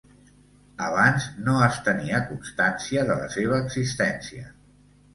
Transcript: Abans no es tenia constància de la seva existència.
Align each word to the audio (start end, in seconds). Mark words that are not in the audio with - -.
Abans 0.85 1.27
no 1.49 1.59
es 1.67 1.77
tenia 1.89 2.23
constància 2.31 3.07
de 3.13 3.21
la 3.23 3.31
seva 3.39 3.63
existència. 3.69 4.53